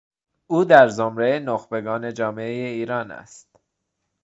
[0.47, 3.59] او در زمرهی نخبگان جامعهی ایران است.